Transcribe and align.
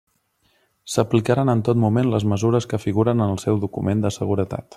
S'aplicaran 0.93 1.53
en 1.53 1.61
tot 1.69 1.81
moment 1.83 2.09
les 2.15 2.25
mesures 2.33 2.69
que 2.73 2.83
figuren 2.87 3.23
en 3.27 3.35
el 3.35 3.39
seu 3.47 3.65
Document 3.69 4.07
de 4.07 4.17
seguretat. 4.21 4.69